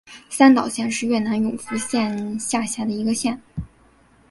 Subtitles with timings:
[0.31, 3.39] 三岛县是越南永福省下辖的一个县。